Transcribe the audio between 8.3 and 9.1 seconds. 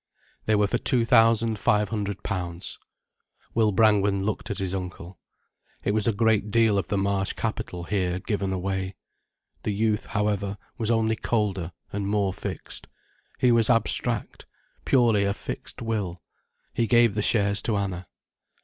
away.